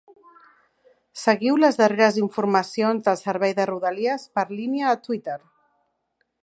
Seguiu 1.23 1.59
les 1.63 1.77
darreres 1.81 2.17
informacions 2.23 3.07
del 3.09 3.21
servei 3.23 3.55
de 3.61 3.69
Rodalies 3.73 4.27
per 4.39 4.47
línia 4.61 4.93
a 4.95 5.01
Twitter. 5.09 5.39